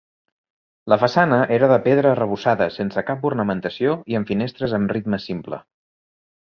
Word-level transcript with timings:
La 0.93 0.97
façana 1.03 1.39
era 1.57 1.69
de 1.73 1.77
pedra 1.89 2.11
arrebossada 2.15 2.69
sense 2.79 3.05
cap 3.13 3.29
ornamentació 3.33 3.97
i 4.15 4.21
amb 4.23 4.35
finestres 4.35 4.79
amb 4.83 4.99
ritme 5.01 5.25
simple. 5.31 5.65